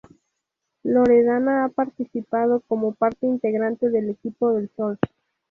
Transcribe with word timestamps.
Loredana 0.81 1.63
ha 1.63 1.69
participado 1.69 2.61
como 2.61 2.95
parte 2.95 3.27
integrante 3.27 3.91
del 3.91 4.09
equipo 4.09 4.51
del 4.51 4.71
Sol. 4.75 4.97